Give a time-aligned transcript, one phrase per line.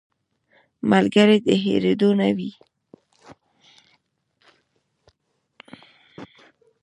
[0.91, 2.51] ملګری د هېرېدو نه وي